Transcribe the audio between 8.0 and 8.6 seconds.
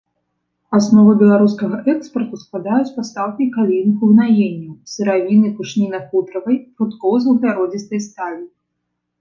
сталі.